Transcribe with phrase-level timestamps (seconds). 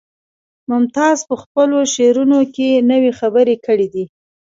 [0.71, 4.05] ممتاز په خپلو شعرونو کې نوې خبرې کړي دي